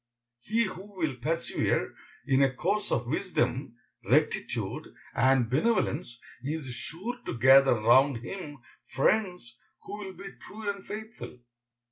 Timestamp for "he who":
0.39-0.97